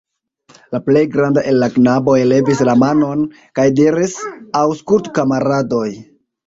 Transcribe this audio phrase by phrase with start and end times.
[0.75, 3.23] La plej granda el la knaboj levis la manon
[3.61, 4.21] kaj diris:
[4.65, 5.89] Aŭskultu, kamaradoj!